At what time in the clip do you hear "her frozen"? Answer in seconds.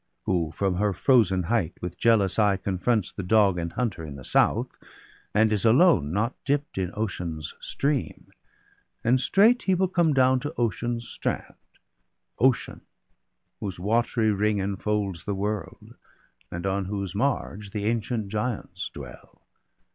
0.77-1.43